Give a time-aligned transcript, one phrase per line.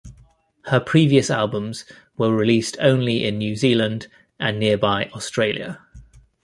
[0.63, 1.85] Her previous albums
[2.17, 4.07] were released only in New Zealand
[4.39, 5.79] and nearby Australia.